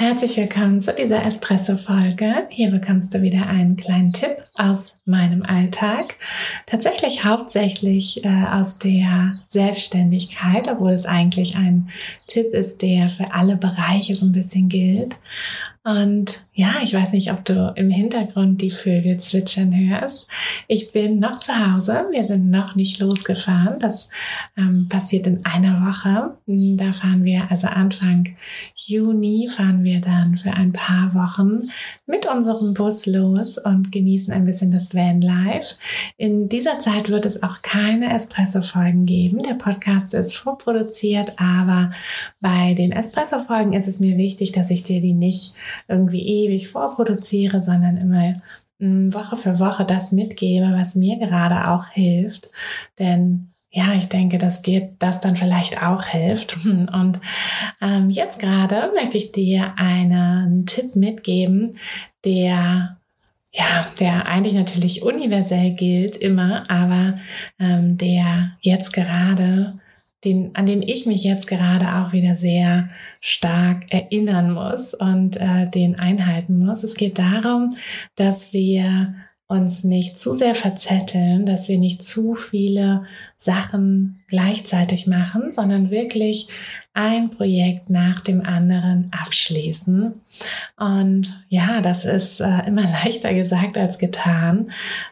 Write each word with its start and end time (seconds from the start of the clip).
Herzlich 0.00 0.38
willkommen 0.38 0.80
zu 0.80 0.94
dieser 0.94 1.26
Espresso-Folge. 1.26 2.46
Hier 2.48 2.70
bekommst 2.70 3.12
du 3.12 3.20
wieder 3.20 3.46
einen 3.46 3.76
kleinen 3.76 4.14
Tipp 4.14 4.34
aus 4.54 4.98
meinem 5.04 5.42
Alltag. 5.42 6.14
Tatsächlich 6.64 7.22
hauptsächlich 7.22 8.24
äh, 8.24 8.44
aus 8.50 8.78
der 8.78 9.34
Selbstständigkeit, 9.48 10.68
obwohl 10.68 10.92
es 10.92 11.04
eigentlich 11.04 11.54
ein 11.54 11.90
Tipp 12.28 12.54
ist, 12.54 12.80
der 12.80 13.10
für 13.10 13.34
alle 13.34 13.56
Bereiche 13.56 14.14
so 14.14 14.24
ein 14.24 14.32
bisschen 14.32 14.70
gilt. 14.70 15.16
Und 15.82 16.44
ja, 16.52 16.74
ich 16.82 16.92
weiß 16.92 17.14
nicht, 17.14 17.32
ob 17.32 17.42
du 17.46 17.72
im 17.74 17.88
Hintergrund 17.88 18.60
die 18.60 18.70
Vögel 18.70 19.16
zwitschern 19.16 19.74
hörst. 19.74 20.26
Ich 20.68 20.92
bin 20.92 21.18
noch 21.18 21.40
zu 21.40 21.54
Hause. 21.54 22.04
Wir 22.10 22.26
sind 22.26 22.50
noch 22.50 22.74
nicht 22.74 23.00
losgefahren. 23.00 23.78
Das 23.78 24.10
ähm, 24.58 24.88
passiert 24.90 25.26
in 25.26 25.42
einer 25.46 25.86
Woche. 25.86 26.36
Hm, 26.46 26.76
da 26.76 26.92
fahren 26.92 27.24
wir, 27.24 27.50
also 27.50 27.68
Anfang 27.68 28.36
Juni, 28.74 29.48
fahren 29.50 29.82
wir 29.82 30.02
dann 30.02 30.36
für 30.36 30.52
ein 30.52 30.74
paar 30.74 31.14
Wochen 31.14 31.70
mit 32.04 32.26
unserem 32.26 32.74
Bus 32.74 33.06
los 33.06 33.56
und 33.56 33.90
genießen 33.90 34.34
ein 34.34 34.44
bisschen 34.44 34.70
das 34.70 34.94
Van 34.94 35.22
Life. 35.22 35.76
In 36.18 36.50
dieser 36.50 36.78
Zeit 36.78 37.08
wird 37.08 37.24
es 37.24 37.42
auch 37.42 37.62
keine 37.62 38.12
Espresso-Folgen 38.12 39.06
geben. 39.06 39.42
Der 39.42 39.54
Podcast 39.54 40.12
ist 40.12 40.36
vorproduziert, 40.36 41.32
aber 41.38 41.90
bei 42.42 42.74
den 42.74 42.92
Espresso-Folgen 42.92 43.72
ist 43.72 43.88
es 43.88 43.98
mir 43.98 44.18
wichtig, 44.18 44.52
dass 44.52 44.70
ich 44.70 44.82
dir 44.82 45.00
die 45.00 45.14
nicht 45.14 45.54
irgendwie 45.88 46.26
ewig 46.26 46.68
vorproduziere, 46.68 47.62
sondern 47.62 47.96
immer 47.96 48.42
mm, 48.78 49.12
Woche 49.12 49.36
für 49.36 49.58
Woche 49.58 49.84
das 49.84 50.12
mitgebe, 50.12 50.72
was 50.72 50.94
mir 50.94 51.18
gerade 51.18 51.68
auch 51.70 51.88
hilft. 51.88 52.50
Denn 52.98 53.50
ja, 53.72 53.94
ich 53.94 54.08
denke, 54.08 54.38
dass 54.38 54.62
dir 54.62 54.90
das 54.98 55.20
dann 55.20 55.36
vielleicht 55.36 55.82
auch 55.82 56.04
hilft. 56.04 56.64
Und 56.66 57.20
ähm, 57.80 58.10
jetzt 58.10 58.38
gerade 58.40 58.90
möchte 58.94 59.18
ich 59.18 59.32
dir 59.32 59.74
einen 59.76 60.66
Tipp 60.66 60.96
mitgeben, 60.96 61.76
der 62.24 62.96
ja, 63.52 63.86
der 63.98 64.26
eigentlich 64.26 64.54
natürlich 64.54 65.02
universell 65.02 65.72
gilt 65.72 66.14
immer, 66.16 66.70
aber 66.70 67.16
ähm, 67.58 67.98
der 67.98 68.52
jetzt 68.60 68.92
gerade 68.92 69.79
den, 70.24 70.54
an 70.54 70.66
den 70.66 70.82
ich 70.82 71.06
mich 71.06 71.24
jetzt 71.24 71.46
gerade 71.46 71.94
auch 71.96 72.12
wieder 72.12 72.36
sehr 72.36 72.90
stark 73.20 73.92
erinnern 73.92 74.52
muss 74.52 74.94
und 74.94 75.36
äh, 75.36 75.68
den 75.68 75.98
einhalten 75.98 76.58
muss. 76.58 76.82
Es 76.82 76.94
geht 76.94 77.18
darum, 77.18 77.70
dass 78.16 78.52
wir 78.52 79.14
uns 79.50 79.82
nicht 79.82 80.16
zu 80.16 80.32
sehr 80.32 80.54
verzetteln, 80.54 81.44
dass 81.44 81.68
wir 81.68 81.76
nicht 81.76 82.04
zu 82.04 82.36
viele 82.36 83.04
Sachen 83.34 84.20
gleichzeitig 84.28 85.08
machen, 85.08 85.50
sondern 85.50 85.90
wirklich 85.90 86.46
ein 86.94 87.30
Projekt 87.30 87.90
nach 87.90 88.20
dem 88.20 88.46
anderen 88.46 89.10
abschließen. 89.10 90.14
Und 90.76 91.44
ja, 91.48 91.80
das 91.80 92.04
ist 92.04 92.40
äh, 92.40 92.68
immer 92.68 92.82
leichter 93.04 93.34
gesagt 93.34 93.76
als 93.76 93.98
getan, 93.98 94.70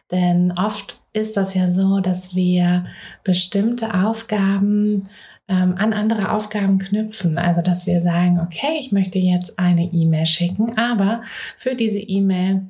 denn 0.09 0.53
oft 0.57 1.01
ist 1.13 1.37
das 1.37 1.53
ja 1.53 1.71
so, 1.71 1.99
dass 1.99 2.35
wir 2.35 2.85
bestimmte 3.23 3.93
Aufgaben 3.93 5.09
ähm, 5.47 5.75
an 5.77 5.93
andere 5.93 6.31
Aufgaben 6.31 6.77
knüpfen. 6.77 7.37
Also, 7.37 7.61
dass 7.61 7.87
wir 7.87 8.01
sagen, 8.01 8.39
okay, 8.39 8.77
ich 8.79 8.91
möchte 8.91 9.19
jetzt 9.19 9.57
eine 9.57 9.85
E-Mail 9.91 10.25
schicken, 10.25 10.77
aber 10.77 11.23
für 11.57 11.75
diese 11.75 11.99
E-Mail 11.99 12.67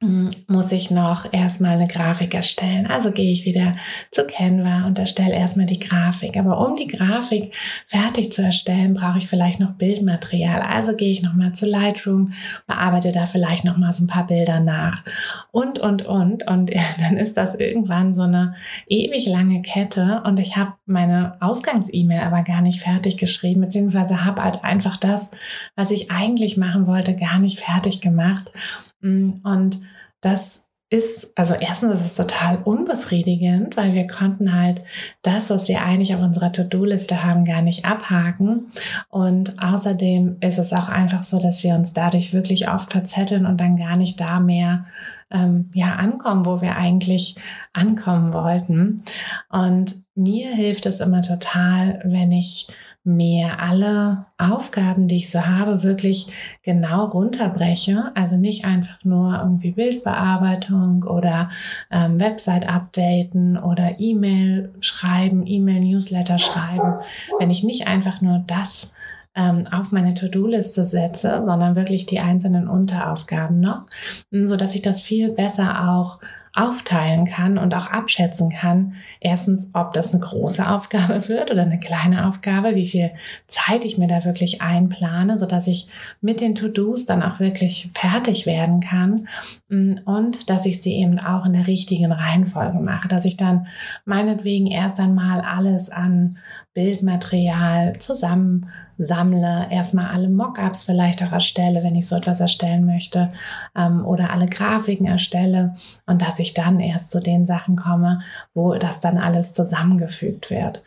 muss 0.00 0.72
ich 0.72 0.90
noch 0.90 1.32
erstmal 1.32 1.72
eine 1.72 1.86
Grafik 1.86 2.34
erstellen. 2.34 2.86
Also 2.86 3.12
gehe 3.12 3.32
ich 3.32 3.46
wieder 3.46 3.76
zu 4.10 4.26
Canva 4.26 4.86
und 4.86 4.98
erstelle 4.98 5.34
erstmal 5.34 5.64
die 5.64 5.78
Grafik. 5.78 6.36
Aber 6.36 6.66
um 6.66 6.74
die 6.74 6.86
Grafik 6.86 7.54
fertig 7.86 8.30
zu 8.30 8.42
erstellen, 8.42 8.92
brauche 8.92 9.16
ich 9.16 9.26
vielleicht 9.26 9.58
noch 9.58 9.72
Bildmaterial. 9.72 10.60
Also 10.60 10.94
gehe 10.94 11.10
ich 11.10 11.22
nochmal 11.22 11.52
zu 11.52 11.64
Lightroom, 11.64 12.34
bearbeite 12.66 13.10
da 13.10 13.24
vielleicht 13.24 13.64
nochmal 13.64 13.94
so 13.94 14.04
ein 14.04 14.06
paar 14.06 14.26
Bilder 14.26 14.60
nach 14.60 15.02
und, 15.50 15.78
und, 15.78 16.04
und. 16.04 16.46
Und 16.46 16.70
dann 17.00 17.16
ist 17.16 17.38
das 17.38 17.54
irgendwann 17.54 18.14
so 18.14 18.24
eine 18.24 18.54
ewig 18.86 19.24
lange 19.26 19.62
Kette 19.62 20.22
und 20.26 20.38
ich 20.38 20.58
habe 20.58 20.74
meine 20.84 21.38
Ausgangs-E-Mail 21.40 22.20
aber 22.20 22.42
gar 22.42 22.60
nicht 22.60 22.82
fertig 22.82 23.16
geschrieben, 23.16 23.62
beziehungsweise 23.62 24.26
habe 24.26 24.44
halt 24.44 24.62
einfach 24.62 24.98
das, 24.98 25.30
was 25.74 25.90
ich 25.90 26.10
eigentlich 26.10 26.58
machen 26.58 26.86
wollte, 26.86 27.16
gar 27.16 27.38
nicht 27.38 27.60
fertig 27.60 28.02
gemacht. 28.02 28.52
Mm, 29.00 29.40
und 29.44 29.80
das 30.20 30.66
ist, 30.88 31.36
also 31.36 31.54
erstens 31.54 32.00
ist 32.00 32.06
es 32.06 32.14
total 32.14 32.58
unbefriedigend, 32.62 33.76
weil 33.76 33.92
wir 33.94 34.06
konnten 34.06 34.54
halt 34.54 34.82
das, 35.22 35.50
was 35.50 35.68
wir 35.68 35.82
eigentlich 35.82 36.14
auf 36.14 36.22
unserer 36.22 36.52
To-Do-Liste 36.52 37.24
haben, 37.24 37.44
gar 37.44 37.60
nicht 37.60 37.84
abhaken. 37.84 38.68
Und 39.08 39.60
außerdem 39.60 40.36
ist 40.40 40.58
es 40.58 40.72
auch 40.72 40.88
einfach 40.88 41.24
so, 41.24 41.40
dass 41.40 41.64
wir 41.64 41.74
uns 41.74 41.92
dadurch 41.92 42.32
wirklich 42.32 42.70
oft 42.70 42.92
verzetteln 42.92 43.46
und 43.46 43.60
dann 43.60 43.76
gar 43.76 43.96
nicht 43.96 44.20
da 44.20 44.38
mehr 44.38 44.86
ähm, 45.30 45.70
ja 45.74 45.96
ankommen, 45.96 46.46
wo 46.46 46.60
wir 46.60 46.76
eigentlich 46.76 47.36
ankommen 47.72 48.32
wollten. 48.32 49.02
Und 49.50 50.04
mir 50.14 50.50
hilft 50.50 50.86
es 50.86 51.00
immer 51.00 51.22
total, 51.22 52.00
wenn 52.04 52.30
ich 52.30 52.68
mir 53.06 53.60
alle 53.60 54.26
Aufgaben, 54.36 55.06
die 55.06 55.16
ich 55.16 55.30
so 55.30 55.46
habe, 55.46 55.84
wirklich 55.84 56.26
genau 56.62 57.06
runterbreche. 57.06 58.10
Also 58.14 58.36
nicht 58.36 58.64
einfach 58.64 59.04
nur 59.04 59.38
irgendwie 59.38 59.70
Bildbearbeitung 59.70 61.04
oder 61.04 61.50
ähm, 61.90 62.18
Website 62.18 62.68
updaten 62.68 63.56
oder 63.56 64.00
E-Mail 64.00 64.74
schreiben, 64.80 65.46
E-Mail-Newsletter 65.46 66.38
schreiben. 66.38 66.94
Wenn 67.38 67.50
ich 67.50 67.62
nicht 67.62 67.86
einfach 67.86 68.20
nur 68.20 68.42
das 68.46 68.92
ähm, 69.36 69.66
auf 69.70 69.92
meine 69.92 70.14
To-Do-Liste 70.14 70.84
setze, 70.84 71.42
sondern 71.44 71.76
wirklich 71.76 72.06
die 72.06 72.20
einzelnen 72.20 72.68
Unteraufgaben 72.68 73.60
noch, 73.60 73.82
so 74.30 74.56
dass 74.56 74.74
ich 74.74 74.82
das 74.82 75.00
viel 75.00 75.30
besser 75.30 75.88
auch 75.90 76.18
aufteilen 76.56 77.26
kann 77.26 77.58
und 77.58 77.74
auch 77.74 77.90
abschätzen 77.90 78.48
kann, 78.48 78.94
erstens, 79.20 79.70
ob 79.74 79.92
das 79.92 80.12
eine 80.14 80.20
große 80.20 80.66
Aufgabe 80.66 81.28
wird 81.28 81.50
oder 81.50 81.62
eine 81.62 81.78
kleine 81.78 82.26
Aufgabe, 82.26 82.74
wie 82.74 82.86
viel 82.86 83.10
Zeit 83.46 83.84
ich 83.84 83.98
mir 83.98 84.06
da 84.06 84.24
wirklich 84.24 84.62
einplane, 84.62 85.36
so 85.36 85.44
dass 85.44 85.66
ich 85.66 85.88
mit 86.22 86.40
den 86.40 86.54
To-Dos 86.54 87.04
dann 87.04 87.22
auch 87.22 87.40
wirklich 87.40 87.90
fertig 87.94 88.46
werden 88.46 88.80
kann 88.80 89.28
mm, 89.68 89.98
und 90.06 90.48
dass 90.48 90.64
ich 90.64 90.80
sie 90.80 90.94
eben 90.94 91.18
auch 91.18 91.44
in 91.44 91.52
der 91.52 91.66
richtigen 91.66 92.10
Reihenfolge 92.10 92.78
mache, 92.78 93.06
dass 93.06 93.26
ich 93.26 93.36
dann 93.36 93.66
meinetwegen 94.06 94.66
erst 94.66 94.98
einmal 94.98 95.42
alles 95.42 95.90
an 95.90 96.38
Bildmaterial 96.72 97.98
zusammen 97.98 98.62
sammle, 98.98 99.66
erstmal 99.70 100.08
alle 100.08 100.28
Mockups 100.28 100.84
vielleicht 100.84 101.22
auch 101.22 101.32
erstelle, 101.32 101.82
wenn 101.82 101.96
ich 101.96 102.08
so 102.08 102.16
etwas 102.16 102.40
erstellen 102.40 102.86
möchte, 102.86 103.32
ähm, 103.76 104.04
oder 104.04 104.30
alle 104.30 104.46
Grafiken 104.46 105.06
erstelle 105.06 105.74
und 106.06 106.22
dass 106.22 106.38
ich 106.38 106.54
dann 106.54 106.80
erst 106.80 107.10
zu 107.10 107.20
den 107.20 107.46
Sachen 107.46 107.76
komme, 107.76 108.22
wo 108.54 108.74
das 108.74 109.00
dann 109.00 109.18
alles 109.18 109.52
zusammengefügt 109.52 110.50
wird. 110.50 110.82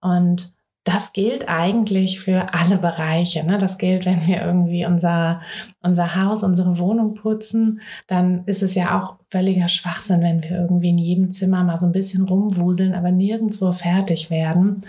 Und 0.00 0.55
das 0.86 1.12
gilt 1.12 1.48
eigentlich 1.48 2.20
für 2.20 2.54
alle 2.54 2.78
Bereiche. 2.78 3.42
Ne? 3.42 3.58
Das 3.58 3.76
gilt, 3.76 4.06
wenn 4.06 4.24
wir 4.24 4.40
irgendwie 4.40 4.86
unser, 4.86 5.40
unser 5.82 6.14
Haus, 6.14 6.44
unsere 6.44 6.78
Wohnung 6.78 7.14
putzen, 7.14 7.80
dann 8.06 8.44
ist 8.46 8.62
es 8.62 8.76
ja 8.76 8.96
auch 8.96 9.16
völliger 9.28 9.66
Schwachsinn, 9.66 10.20
wenn 10.20 10.44
wir 10.44 10.52
irgendwie 10.52 10.90
in 10.90 10.98
jedem 10.98 11.32
Zimmer 11.32 11.64
mal 11.64 11.76
so 11.76 11.86
ein 11.86 11.92
bisschen 11.92 12.22
rumwuseln, 12.22 12.94
aber 12.94 13.10
nirgendwo 13.10 13.72
fertig 13.72 14.30
werden. 14.30 14.82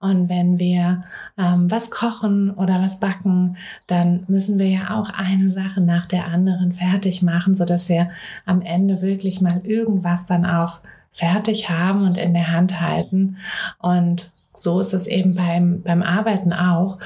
Und 0.00 0.30
wenn 0.30 0.58
wir 0.58 1.04
ähm, 1.36 1.70
was 1.70 1.90
kochen 1.90 2.50
oder 2.52 2.80
was 2.80 2.98
backen, 2.98 3.58
dann 3.86 4.24
müssen 4.28 4.58
wir 4.58 4.68
ja 4.68 4.98
auch 4.98 5.10
eine 5.10 5.50
Sache 5.50 5.82
nach 5.82 6.06
der 6.06 6.28
anderen 6.28 6.72
fertig 6.72 7.20
machen, 7.20 7.54
sodass 7.54 7.90
wir 7.90 8.10
am 8.46 8.62
Ende 8.62 9.02
wirklich 9.02 9.42
mal 9.42 9.60
irgendwas 9.64 10.26
dann 10.26 10.46
auch 10.46 10.80
fertig 11.12 11.68
haben 11.68 12.06
und 12.06 12.16
in 12.16 12.32
der 12.32 12.48
Hand 12.48 12.80
halten. 12.80 13.36
Und 13.78 14.32
so 14.54 14.80
ist 14.80 14.92
es 14.92 15.06
eben 15.06 15.34
beim, 15.34 15.82
beim 15.82 16.02
Arbeiten 16.02 16.52
auch. 16.52 16.98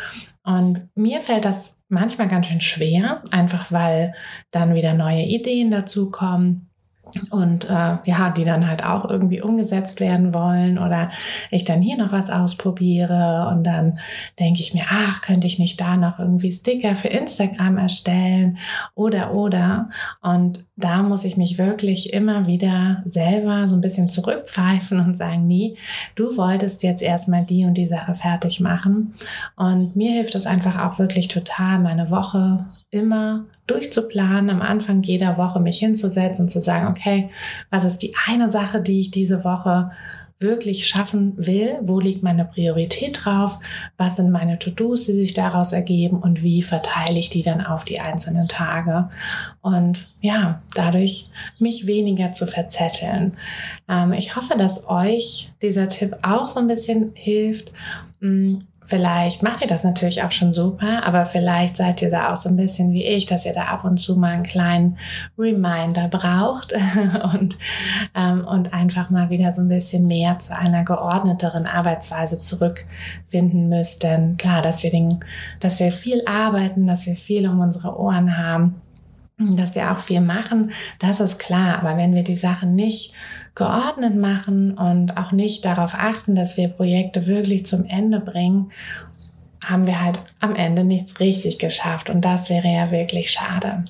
Und 0.43 0.89
mir 0.95 1.21
fällt 1.21 1.45
das 1.45 1.79
manchmal 1.89 2.29
ganz 2.29 2.47
schön 2.47 2.61
schwer, 2.61 3.23
einfach 3.31 3.71
weil 3.73 4.15
dann 4.51 4.75
wieder 4.75 4.95
neue 4.95 5.25
Ideen 5.25 5.71
dazu 5.71 6.11
kommen 6.11 6.69
und 7.31 7.69
äh, 7.69 7.97
ja, 8.05 8.31
die 8.37 8.45
dann 8.45 8.69
halt 8.69 8.85
auch 8.85 9.09
irgendwie 9.09 9.41
umgesetzt 9.41 10.01
werden 10.01 10.35
wollen 10.35 10.79
oder 10.79 11.11
ich 11.51 11.65
dann 11.65 11.83
hier 11.83 11.97
noch 11.97 12.13
was 12.13 12.31
ausprobiere 12.31 13.49
und 13.53 13.65
dann 13.65 13.99
denke 14.39 14.61
ich 14.61 14.75
mir, 14.75 14.85
ach, 14.89 15.21
könnte 15.23 15.47
ich 15.47 15.59
nicht 15.59 15.81
da 15.81 15.97
noch 15.97 16.19
irgendwie 16.19 16.53
Sticker 16.53 16.97
für 16.97 17.09
Instagram 17.09 17.79
erstellen 17.79 18.59
oder 18.95 19.35
oder. 19.35 19.89
Und 20.23 20.65
da 20.77 21.03
muss 21.03 21.25
ich 21.25 21.37
mich 21.37 21.59
wirklich 21.59 22.13
immer 22.13 22.47
wieder 22.47 23.03
selber 23.05 23.69
so 23.69 23.75
ein 23.75 23.81
bisschen 23.81 24.09
zurückpfeifen 24.09 25.01
und 25.01 25.17
sagen, 25.17 25.47
nee, 25.47 25.77
du 26.15 26.37
wolltest 26.37 26.83
jetzt 26.83 27.03
erstmal 27.03 27.45
die 27.45 27.65
und 27.65 27.75
die 27.75 27.89
Sache 27.89 28.15
fertig 28.15 28.61
machen. 28.61 29.15
Und 29.57 29.97
mir 29.97 30.13
hilft 30.13 30.35
es 30.35 30.47
einfach 30.47 30.85
auch 30.85 30.99
wirklich 30.99 31.29
total, 31.29 31.79
meine 31.79 32.11
Woche 32.11 32.67
immer 32.91 33.45
durchzuplanen, 33.67 34.51
am 34.51 34.63
Anfang 34.63 35.03
jeder 35.03 35.39
Woche 35.39 35.61
mich 35.61 35.79
hinzusetzen 35.79 36.45
und 36.45 36.51
zu 36.51 36.61
sagen, 36.61 36.89
okay, 36.89 37.31
was 37.71 37.85
ist 37.85 37.99
die 37.99 38.15
eine 38.27 38.51
Sache, 38.51 38.81
die 38.81 39.01
ich 39.01 39.11
diese 39.11 39.45
Woche 39.45 39.91
wirklich 40.39 40.87
schaffen 40.87 41.33
will, 41.39 41.79
wo 41.81 41.99
liegt 41.99 42.23
meine 42.23 42.45
Priorität 42.45 43.25
drauf, 43.25 43.59
was 43.97 44.17
sind 44.17 44.31
meine 44.31 44.59
To-Dos, 44.59 45.07
die 45.07 45.13
sich 45.13 45.33
daraus 45.33 45.73
ergeben? 45.73 46.19
Und 46.19 46.43
wie 46.43 46.61
verteile 46.61 47.19
ich 47.19 47.31
die 47.31 47.41
dann 47.41 47.65
auf 47.65 47.85
die 47.85 48.01
einzelnen 48.01 48.47
Tage? 48.47 49.09
Und 49.63 50.15
ja, 50.21 50.61
dadurch 50.75 51.31
mich 51.59 51.87
weniger 51.87 52.33
zu 52.33 52.47
verzetteln. 52.47 53.39
Ähm, 53.89 54.13
ich 54.13 54.37
hoffe, 54.37 54.59
dass 54.59 54.87
euch 54.89 55.53
dieser 55.63 55.89
Tipp 55.89 56.17
auch 56.23 56.49
so 56.49 56.61
ein 56.61 56.69
bisschen 56.69 57.13
hilft, 57.15 57.73
mm, 58.21 58.57
Vielleicht 58.87 59.43
macht 59.43 59.61
ihr 59.61 59.67
das 59.67 59.83
natürlich 59.83 60.23
auch 60.23 60.31
schon 60.31 60.53
super, 60.53 61.05
aber 61.05 61.27
vielleicht 61.27 61.77
seid 61.77 62.01
ihr 62.03 62.11
da 62.11 62.33
auch 62.33 62.37
so 62.37 62.49
ein 62.49 62.57
bisschen 62.57 62.93
wie 62.93 63.05
ich, 63.05 63.27
dass 63.27 63.45
ihr 63.45 63.53
da 63.53 63.65
ab 63.65 63.85
und 63.85 63.99
zu 63.99 64.17
mal 64.17 64.31
einen 64.31 64.45
kleinen 64.45 64.99
Reminder 65.37 66.09
braucht 66.09 66.73
und, 67.35 67.59
ähm, 68.15 68.45
und 68.47 68.73
einfach 68.73 69.11
mal 69.11 69.29
wieder 69.29 69.51
so 69.51 69.63
ein 69.63 69.69
bisschen 69.69 70.07
mehr 70.07 70.39
zu 70.39 70.57
einer 70.57 70.85
geordneteren 70.85 71.67
Arbeitsweise 71.67 72.39
zurückfinden 72.39 73.69
müsst. 73.69 74.05
Denn 74.05 74.37
klar, 74.37 74.63
dass 74.63 74.85
wir, 74.85 74.91
den, 74.91 75.25
dass 75.59 75.81
wir 75.81 75.91
viel 75.91 76.23
arbeiten, 76.25 76.87
dass 76.87 77.07
wir 77.07 77.17
viel 77.17 77.49
um 77.49 77.61
unsere 77.61 77.99
Ohren 77.99 78.37
haben, 78.37 78.81
dass 79.39 79.75
wir 79.75 79.93
auch 79.93 79.99
viel 79.99 80.21
machen, 80.21 80.71
das 80.99 81.21
ist 81.21 81.39
klar. 81.39 81.81
Aber 81.81 81.97
wenn 81.97 82.15
wir 82.15 82.25
die 82.25 82.37
Sachen 82.37 82.75
nicht 82.75 83.15
geordnet 83.57 84.15
machen 84.15 84.79
und 84.79 85.17
auch 85.17 85.33
nicht 85.33 85.65
darauf 85.65 85.95
achten, 85.95 86.37
dass 86.37 86.57
wir 86.57 86.69
Projekte 86.69 87.27
wirklich 87.27 87.67
zum 87.67 87.85
Ende 87.85 88.21
bringen 88.21 88.71
haben 89.67 89.87
wir 89.87 90.01
halt 90.01 90.21
am 90.39 90.55
Ende 90.55 90.85
nichts 90.85 91.19
richtig 91.19 91.59
geschafft 91.59 92.11
und 92.11 92.23
das 92.23 92.51
wäre 92.51 92.69
ja 92.69 92.91
wirklich 92.91 93.31
schade. 93.31 93.85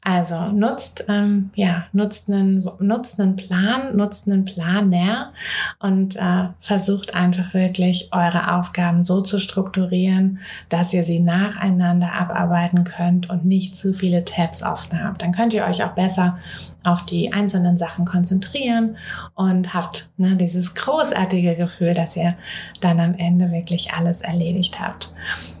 Also 0.00 0.46
nutzt 0.46 1.04
ähm, 1.08 1.50
ja 1.54 1.84
nutzt 1.92 2.30
einen 2.30 2.68
nutzt 2.80 3.20
einen 3.20 3.36
Plan, 3.36 3.94
nutzt 3.94 4.26
einen 4.26 4.44
Planer 4.44 5.32
und 5.80 6.16
äh, 6.16 6.48
versucht 6.60 7.14
einfach 7.14 7.52
wirklich 7.52 8.08
eure 8.12 8.54
Aufgaben 8.54 9.04
so 9.04 9.20
zu 9.20 9.38
strukturieren, 9.38 10.38
dass 10.70 10.94
ihr 10.94 11.04
sie 11.04 11.20
nacheinander 11.20 12.12
abarbeiten 12.14 12.84
könnt 12.84 13.28
und 13.28 13.44
nicht 13.44 13.76
zu 13.76 13.92
viele 13.92 14.24
Tabs 14.24 14.62
offen 14.62 15.02
habt. 15.02 15.20
Dann 15.20 15.32
könnt 15.32 15.52
ihr 15.52 15.64
euch 15.64 15.84
auch 15.84 15.92
besser 15.92 16.38
auf 16.84 17.04
die 17.06 17.32
einzelnen 17.32 17.76
Sachen 17.76 18.04
konzentrieren 18.04 18.96
und 19.34 19.72
habt 19.74 20.10
ne, 20.16 20.36
dieses 20.36 20.74
großartige 20.74 21.54
Gefühl, 21.56 21.94
dass 21.94 22.16
ihr 22.16 22.34
dann 22.80 23.00
am 23.00 23.14
Ende 23.14 23.52
wirklich 23.52 23.92
alles 23.92 24.20
erledigt 24.20 24.80
habt. 24.80 25.12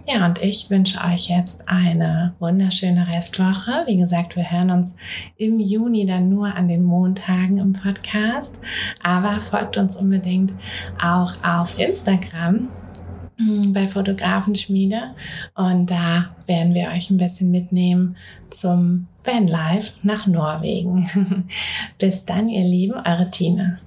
Ja, 0.06 0.28
und 0.32 0.42
ich 0.42 0.70
wünsche 0.70 0.98
euch 1.04 1.28
jetzt 1.28 1.68
eine 1.68 2.32
wunderschöne 2.38 3.06
Restwoche. 3.06 3.84
Wie 3.86 3.98
gesagt, 3.98 4.34
wir 4.34 4.50
hören 4.50 4.70
uns 4.70 4.96
im 5.36 5.58
Juni 5.58 6.06
dann 6.06 6.30
nur 6.30 6.56
an 6.56 6.68
den 6.68 6.84
Montagen 6.84 7.58
im 7.58 7.74
Podcast, 7.74 8.58
aber 9.02 9.42
folgt 9.42 9.76
uns 9.76 9.94
unbedingt 9.94 10.54
auch 10.98 11.34
auf 11.44 11.78
Instagram 11.78 12.70
hm, 13.36 13.74
bei 13.74 13.86
Fotografenschmiede 13.86 15.10
und 15.54 15.90
da 15.90 16.34
werden 16.46 16.72
wir 16.72 16.88
euch 16.88 17.10
ein 17.10 17.18
bisschen 17.18 17.50
mitnehmen 17.50 18.16
zum 18.48 19.08
Vanlife 19.24 19.96
nach 20.02 20.26
Norwegen. 20.26 21.46
Bis 21.98 22.24
dann, 22.24 22.48
ihr 22.48 22.64
Lieben, 22.64 22.94
eure 22.94 23.30
Tina. 23.30 23.80